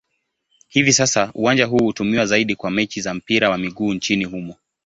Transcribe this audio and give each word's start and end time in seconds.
Hivi 0.67 0.93
sasa 0.93 1.31
uwanja 1.33 1.65
huu 1.65 1.77
hutumiwa 1.79 2.25
zaidi 2.25 2.55
kwa 2.55 2.71
mechi 2.71 3.01
za 3.01 3.13
mpira 3.13 3.49
wa 3.49 3.57
miguu 3.57 3.93
nchini 3.93 4.25
humo. 4.25 4.55